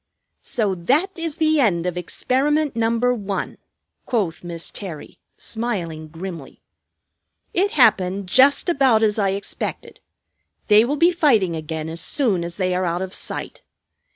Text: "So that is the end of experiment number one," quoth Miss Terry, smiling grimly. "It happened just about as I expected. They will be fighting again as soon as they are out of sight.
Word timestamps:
"So 0.41 0.73
that 0.73 1.11
is 1.15 1.37
the 1.37 1.59
end 1.59 1.85
of 1.85 1.95
experiment 1.95 2.75
number 2.75 3.13
one," 3.13 3.59
quoth 4.07 4.43
Miss 4.43 4.71
Terry, 4.71 5.19
smiling 5.37 6.07
grimly. 6.07 6.59
"It 7.53 7.69
happened 7.73 8.25
just 8.25 8.67
about 8.67 9.03
as 9.03 9.19
I 9.19 9.29
expected. 9.37 9.99
They 10.69 10.83
will 10.85 10.97
be 10.97 11.11
fighting 11.11 11.55
again 11.55 11.87
as 11.87 12.01
soon 12.01 12.43
as 12.43 12.55
they 12.55 12.73
are 12.73 12.83
out 12.83 13.03
of 13.03 13.13
sight. 13.13 13.61